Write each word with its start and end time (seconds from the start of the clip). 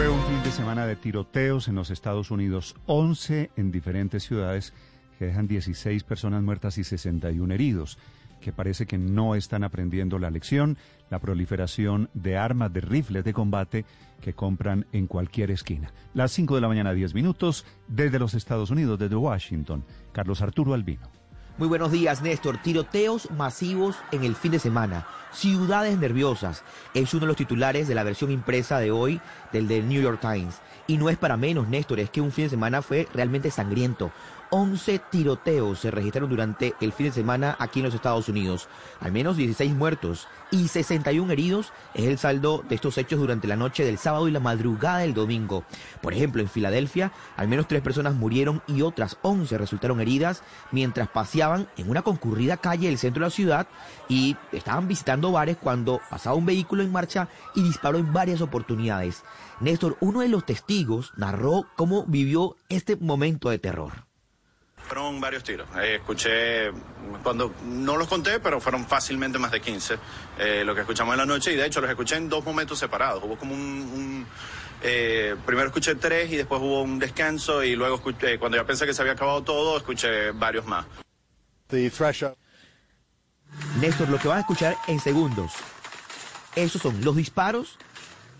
Fue 0.00 0.08
un 0.08 0.22
fin 0.22 0.42
de 0.42 0.50
semana 0.50 0.86
de 0.86 0.96
tiroteos 0.96 1.68
en 1.68 1.74
los 1.74 1.90
Estados 1.90 2.30
Unidos, 2.30 2.74
11 2.86 3.50
en 3.54 3.70
diferentes 3.70 4.22
ciudades 4.22 4.72
que 5.18 5.26
dejan 5.26 5.46
16 5.46 6.04
personas 6.04 6.42
muertas 6.42 6.78
y 6.78 6.84
61 6.84 7.52
heridos, 7.52 7.98
que 8.40 8.50
parece 8.50 8.86
que 8.86 8.96
no 8.96 9.34
están 9.34 9.62
aprendiendo 9.62 10.18
la 10.18 10.30
lección, 10.30 10.78
la 11.10 11.18
proliferación 11.18 12.08
de 12.14 12.38
armas 12.38 12.72
de 12.72 12.80
rifles 12.80 13.24
de 13.24 13.34
combate 13.34 13.84
que 14.22 14.32
compran 14.32 14.86
en 14.92 15.06
cualquier 15.06 15.50
esquina. 15.50 15.92
Las 16.14 16.32
5 16.32 16.54
de 16.54 16.60
la 16.62 16.68
mañana, 16.68 16.94
10 16.94 17.12
minutos, 17.12 17.66
desde 17.86 18.18
los 18.18 18.32
Estados 18.32 18.70
Unidos, 18.70 18.98
desde 18.98 19.16
Washington. 19.16 19.84
Carlos 20.12 20.40
Arturo 20.40 20.72
Albino. 20.72 21.19
Muy 21.60 21.68
buenos 21.68 21.92
días, 21.92 22.22
Néstor. 22.22 22.56
Tiroteos 22.56 23.30
masivos 23.32 23.94
en 24.12 24.24
el 24.24 24.34
fin 24.34 24.52
de 24.52 24.58
semana. 24.58 25.06
Ciudades 25.30 25.98
nerviosas. 25.98 26.64
Es 26.94 27.12
uno 27.12 27.20
de 27.20 27.26
los 27.26 27.36
titulares 27.36 27.86
de 27.86 27.94
la 27.94 28.02
versión 28.02 28.30
impresa 28.30 28.78
de 28.78 28.90
hoy 28.90 29.20
del 29.52 29.68
New 29.86 30.00
York 30.00 30.22
Times. 30.22 30.54
Y 30.86 30.96
no 30.96 31.10
es 31.10 31.18
para 31.18 31.36
menos, 31.36 31.68
Néstor, 31.68 32.00
es 32.00 32.08
que 32.08 32.22
un 32.22 32.32
fin 32.32 32.44
de 32.44 32.48
semana 32.48 32.80
fue 32.80 33.06
realmente 33.12 33.50
sangriento. 33.50 34.10
11 34.50 35.00
tiroteos 35.10 35.78
se 35.78 35.90
registraron 35.90 36.28
durante 36.28 36.74
el 36.80 36.92
fin 36.92 37.06
de 37.06 37.12
semana 37.12 37.56
aquí 37.58 37.80
en 37.80 37.86
los 37.86 37.94
Estados 37.94 38.28
Unidos. 38.28 38.68
Al 39.00 39.12
menos 39.12 39.36
16 39.36 39.72
muertos 39.74 40.28
y 40.50 40.68
61 40.68 41.32
heridos 41.32 41.72
es 41.94 42.06
el 42.06 42.18
saldo 42.18 42.64
de 42.68 42.74
estos 42.74 42.98
hechos 42.98 43.20
durante 43.20 43.46
la 43.46 43.56
noche 43.56 43.84
del 43.84 43.98
sábado 43.98 44.28
y 44.28 44.32
la 44.32 44.40
madrugada 44.40 44.98
del 44.98 45.14
domingo. 45.14 45.64
Por 46.02 46.12
ejemplo, 46.12 46.42
en 46.42 46.48
Filadelfia, 46.48 47.12
al 47.36 47.48
menos 47.48 47.68
tres 47.68 47.80
personas 47.80 48.14
murieron 48.14 48.62
y 48.66 48.82
otras 48.82 49.16
11 49.22 49.56
resultaron 49.56 50.00
heridas 50.00 50.42
mientras 50.72 51.08
paseaban 51.08 51.68
en 51.76 51.88
una 51.88 52.02
concurrida 52.02 52.56
calle 52.56 52.88
del 52.88 52.98
centro 52.98 53.20
de 53.20 53.26
la 53.26 53.34
ciudad 53.34 53.68
y 54.08 54.36
estaban 54.52 54.88
visitando 54.88 55.32
bares 55.32 55.56
cuando 55.56 56.00
pasaba 56.10 56.36
un 56.36 56.46
vehículo 56.46 56.82
en 56.82 56.92
marcha 56.92 57.28
y 57.54 57.62
disparó 57.62 57.98
en 57.98 58.12
varias 58.12 58.40
oportunidades. 58.40 59.22
Néstor, 59.60 59.96
uno 60.00 60.20
de 60.20 60.28
los 60.28 60.44
testigos, 60.44 61.12
narró 61.16 61.66
cómo 61.76 62.04
vivió 62.06 62.56
este 62.68 62.96
momento 62.96 63.50
de 63.50 63.58
terror. 63.58 64.09
Fueron 64.90 65.20
varios 65.20 65.44
tiros. 65.44 65.68
Eh, 65.80 65.98
escuché, 66.00 66.72
cuando 67.22 67.54
no 67.64 67.96
los 67.96 68.08
conté, 68.08 68.40
pero 68.40 68.60
fueron 68.60 68.84
fácilmente 68.88 69.38
más 69.38 69.52
de 69.52 69.60
15 69.60 69.96
eh, 70.36 70.64
lo 70.66 70.74
que 70.74 70.80
escuchamos 70.80 71.14
en 71.14 71.18
la 71.18 71.26
noche 71.26 71.52
y 71.52 71.54
de 71.54 71.64
hecho 71.64 71.80
los 71.80 71.88
escuché 71.88 72.16
en 72.16 72.28
dos 72.28 72.44
momentos 72.44 72.76
separados. 72.76 73.22
Hubo 73.22 73.38
como 73.38 73.54
un... 73.54 74.26
Eh, 74.82 75.36
primero 75.46 75.68
escuché 75.68 75.94
tres 75.94 76.32
y 76.32 76.36
después 76.38 76.60
hubo 76.60 76.82
un 76.82 76.98
descanso 76.98 77.62
y 77.62 77.76
luego 77.76 77.94
escuché, 77.94 78.36
cuando 78.40 78.56
ya 78.56 78.66
pensé 78.66 78.84
que 78.84 78.92
se 78.92 79.00
había 79.00 79.12
acabado 79.12 79.44
todo, 79.44 79.76
escuché 79.76 80.32
varios 80.32 80.66
más. 80.66 80.84
Néstor, 83.80 84.08
lo 84.08 84.18
que 84.18 84.26
van 84.26 84.38
a 84.38 84.40
escuchar 84.40 84.76
en 84.88 84.98
segundos, 84.98 85.52
esos 86.56 86.82
son 86.82 87.04
los 87.04 87.14
disparos 87.14 87.78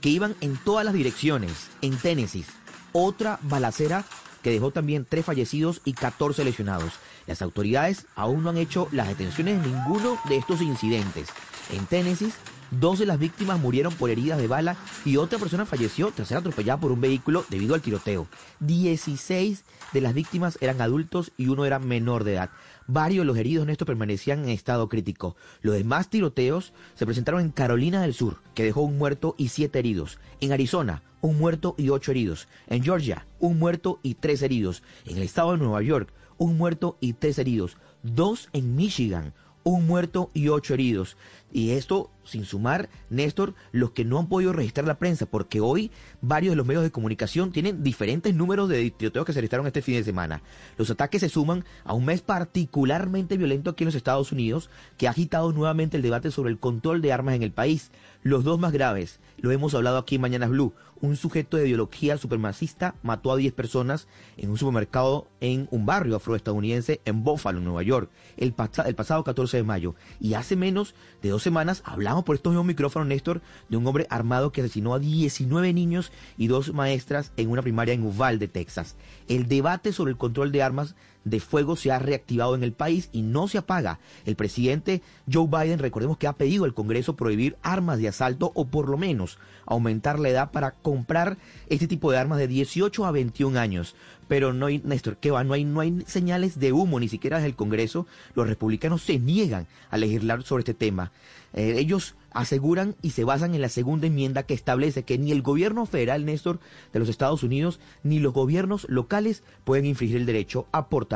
que 0.00 0.08
iban 0.08 0.34
en 0.40 0.56
todas 0.56 0.84
las 0.84 0.94
direcciones, 0.94 1.68
en 1.80 1.96
Tennessee. 1.96 2.44
Otra 2.90 3.38
balacera 3.42 4.04
que 4.42 4.50
dejó 4.50 4.70
también 4.70 5.06
tres 5.08 5.24
fallecidos 5.24 5.80
y 5.84 5.92
14 5.92 6.44
lesionados. 6.44 6.92
Las 7.26 7.42
autoridades 7.42 8.06
aún 8.14 8.42
no 8.42 8.50
han 8.50 8.56
hecho 8.56 8.88
las 8.92 9.08
detenciones 9.08 9.62
de 9.62 9.68
ninguno 9.68 10.18
de 10.28 10.36
estos 10.36 10.60
incidentes. 10.60 11.28
En 11.72 11.86
Tennessee, 11.86 12.32
dos 12.70 12.98
de 12.98 13.06
las 13.06 13.18
víctimas 13.18 13.60
murieron 13.60 13.92
por 13.94 14.10
heridas 14.10 14.38
de 14.38 14.46
bala 14.46 14.76
y 15.04 15.16
otra 15.16 15.38
persona 15.38 15.66
falleció 15.66 16.10
tras 16.10 16.28
ser 16.28 16.38
atropellada 16.38 16.80
por 16.80 16.92
un 16.92 17.00
vehículo 17.00 17.44
debido 17.48 17.74
al 17.74 17.82
tiroteo. 17.82 18.26
16 18.60 19.64
de 19.92 20.00
las 20.00 20.14
víctimas 20.14 20.58
eran 20.60 20.80
adultos 20.80 21.32
y 21.36 21.48
uno 21.48 21.64
era 21.64 21.78
menor 21.78 22.24
de 22.24 22.34
edad. 22.34 22.50
Varios 22.86 23.22
de 23.22 23.26
los 23.26 23.36
heridos 23.36 23.64
en 23.64 23.70
esto 23.70 23.86
permanecían 23.86 24.44
en 24.44 24.50
estado 24.50 24.88
crítico. 24.88 25.36
Los 25.62 25.74
demás 25.74 26.10
tiroteos 26.10 26.72
se 26.94 27.06
presentaron 27.06 27.40
en 27.40 27.50
Carolina 27.50 28.02
del 28.02 28.14
Sur, 28.14 28.38
que 28.54 28.64
dejó 28.64 28.82
un 28.82 28.98
muerto 28.98 29.34
y 29.38 29.48
siete 29.48 29.78
heridos. 29.78 30.18
En 30.40 30.52
Arizona, 30.52 31.02
un 31.20 31.38
muerto 31.38 31.74
y 31.78 31.90
ocho 31.90 32.10
heridos. 32.10 32.48
En 32.66 32.82
Georgia, 32.82 33.26
un 33.38 33.58
muerto 33.58 34.00
y 34.02 34.14
tres 34.14 34.42
heridos. 34.42 34.82
En 35.04 35.18
el 35.18 35.22
estado 35.22 35.52
de 35.52 35.58
Nueva 35.58 35.82
York, 35.82 36.12
un 36.38 36.56
muerto 36.56 36.96
y 37.00 37.12
tres 37.12 37.38
heridos. 37.38 37.76
Dos 38.02 38.48
en 38.52 38.74
Michigan, 38.74 39.34
un 39.62 39.86
muerto 39.86 40.30
y 40.34 40.48
ocho 40.48 40.74
heridos. 40.74 41.16
Y 41.52 41.70
esto 41.70 42.10
sin 42.24 42.44
sumar, 42.44 42.88
Néstor, 43.08 43.54
los 43.72 43.90
que 43.90 44.04
no 44.04 44.18
han 44.18 44.28
podido 44.28 44.52
registrar 44.52 44.86
la 44.86 44.98
prensa, 44.98 45.26
porque 45.26 45.60
hoy 45.60 45.90
varios 46.20 46.52
de 46.52 46.56
los 46.56 46.66
medios 46.66 46.82
de 46.82 46.90
comunicación 46.90 47.52
tienen 47.52 47.82
diferentes 47.82 48.34
números 48.34 48.68
de 48.68 48.90
tiroteos 48.90 49.26
que 49.26 49.32
se 49.32 49.40
registraron 49.40 49.66
este 49.66 49.82
fin 49.82 49.94
de 49.94 50.04
semana. 50.04 50.42
Los 50.76 50.90
ataques 50.90 51.20
se 51.20 51.28
suman 51.28 51.64
a 51.84 51.94
un 51.94 52.04
mes 52.04 52.22
particularmente 52.22 53.36
violento 53.36 53.70
aquí 53.70 53.84
en 53.84 53.88
los 53.88 53.94
Estados 53.94 54.32
Unidos, 54.32 54.70
que 54.96 55.06
ha 55.06 55.10
agitado 55.10 55.52
nuevamente 55.52 55.96
el 55.96 56.02
debate 56.02 56.30
sobre 56.30 56.50
el 56.50 56.58
control 56.58 57.02
de 57.02 57.12
armas 57.12 57.34
en 57.34 57.42
el 57.42 57.52
país. 57.52 57.90
Los 58.22 58.44
dos 58.44 58.58
más 58.58 58.72
graves, 58.72 59.20
lo 59.38 59.50
hemos 59.50 59.74
hablado 59.74 59.98
aquí 59.98 60.16
en 60.16 60.20
Mañanas 60.20 60.50
Blue, 60.50 60.74
un 61.00 61.16
sujeto 61.16 61.56
de 61.56 61.66
ideología 61.66 62.18
supremacista 62.18 62.94
mató 63.02 63.32
a 63.32 63.36
10 63.36 63.54
personas 63.54 64.06
en 64.36 64.50
un 64.50 64.58
supermercado 64.58 65.28
en 65.40 65.66
un 65.70 65.86
barrio 65.86 66.16
afroestadounidense 66.16 67.00
en 67.04 67.24
Buffalo, 67.24 67.60
Nueva 67.60 67.82
York, 67.82 68.10
el, 68.36 68.54
el 68.84 68.94
pasado 68.94 69.24
14 69.24 69.56
de 69.56 69.62
mayo. 69.62 69.94
Y 70.20 70.34
hace 70.34 70.56
menos 70.56 70.94
de 71.22 71.30
dos 71.30 71.42
semanas 71.42 71.82
hablamos 71.86 72.09
por 72.24 72.34
estos 72.34 72.52
mismos 72.52 72.66
micrófonos, 72.66 73.08
Néstor, 73.08 73.40
de 73.68 73.76
un 73.76 73.86
hombre 73.86 74.06
armado 74.10 74.52
que 74.52 74.60
asesinó 74.60 74.94
a 74.94 74.98
19 74.98 75.72
niños 75.72 76.12
y 76.36 76.48
dos 76.48 76.74
maestras 76.74 77.32
en 77.36 77.50
una 77.50 77.62
primaria 77.62 77.94
en 77.94 78.04
Uvalde, 78.04 78.48
Texas. 78.48 78.96
El 79.28 79.46
debate 79.48 79.92
sobre 79.92 80.10
el 80.10 80.18
control 80.18 80.52
de 80.52 80.62
armas 80.62 80.94
de 81.24 81.40
fuego 81.40 81.76
se 81.76 81.92
ha 81.92 81.98
reactivado 81.98 82.54
en 82.54 82.62
el 82.62 82.72
país 82.72 83.08
y 83.12 83.22
no 83.22 83.48
se 83.48 83.58
apaga. 83.58 83.98
El 84.24 84.36
presidente 84.36 85.02
Joe 85.30 85.46
Biden, 85.46 85.78
recordemos 85.78 86.18
que 86.18 86.26
ha 86.26 86.32
pedido 86.32 86.64
al 86.64 86.74
Congreso 86.74 87.16
prohibir 87.16 87.56
armas 87.62 87.98
de 87.98 88.08
asalto 88.08 88.52
o 88.54 88.66
por 88.66 88.88
lo 88.88 88.96
menos 88.96 89.38
aumentar 89.66 90.18
la 90.18 90.28
edad 90.28 90.50
para 90.50 90.72
comprar 90.72 91.38
este 91.68 91.86
tipo 91.86 92.10
de 92.10 92.18
armas 92.18 92.38
de 92.38 92.48
18 92.48 93.04
a 93.04 93.10
21 93.10 93.58
años. 93.58 93.94
Pero 94.28 94.52
no 94.52 94.66
hay, 94.66 94.80
Néstor, 94.84 95.16
¿qué 95.16 95.30
va? 95.30 95.42
No 95.42 95.54
hay, 95.54 95.64
no 95.64 95.80
hay 95.80 96.04
señales 96.06 96.58
de 96.60 96.72
humo, 96.72 97.00
ni 97.00 97.08
siquiera 97.08 97.38
desde 97.38 97.48
el 97.48 97.56
Congreso. 97.56 98.06
Los 98.34 98.48
republicanos 98.48 99.02
se 99.02 99.18
niegan 99.18 99.66
a 99.90 99.98
legislar 99.98 100.42
sobre 100.44 100.60
este 100.60 100.74
tema. 100.74 101.10
Eh, 101.52 101.74
ellos 101.78 102.14
aseguran 102.32 102.94
y 103.02 103.10
se 103.10 103.24
basan 103.24 103.54
en 103.54 103.60
la 103.60 103.68
segunda 103.68 104.06
enmienda 104.06 104.44
que 104.44 104.54
establece 104.54 105.02
que 105.02 105.18
ni 105.18 105.32
el 105.32 105.42
gobierno 105.42 105.86
federal, 105.86 106.24
Néstor, 106.24 106.60
de 106.92 106.98
los 107.00 107.08
Estados 107.08 107.42
Unidos, 107.42 107.80
ni 108.02 108.20
los 108.20 108.32
gobiernos 108.32 108.86
locales 108.88 109.42
pueden 109.64 109.86
infringir 109.86 110.16
el 110.16 110.26
derecho 110.26 110.66
a 110.72 110.88
portar 110.88 111.09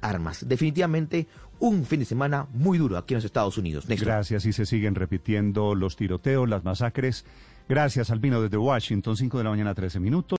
armas. 0.00 0.46
Definitivamente 0.48 1.26
un 1.58 1.84
fin 1.84 2.00
de 2.00 2.04
semana 2.04 2.46
muy 2.52 2.78
duro 2.78 2.98
aquí 2.98 3.14
en 3.14 3.18
los 3.18 3.24
Estados 3.24 3.56
Unidos. 3.58 3.86
Gracias 3.86 4.44
y 4.44 4.52
se 4.52 4.66
siguen 4.66 4.94
repitiendo 4.94 5.74
los 5.74 5.96
tiroteos, 5.96 6.48
las 6.48 6.64
masacres. 6.64 7.24
Gracias, 7.68 8.10
Albino, 8.10 8.40
desde 8.40 8.58
Washington, 8.58 9.16
5 9.16 9.38
de 9.38 9.44
la 9.44 9.50
mañana, 9.50 9.74
13 9.74 9.98
minutos. 9.98 10.34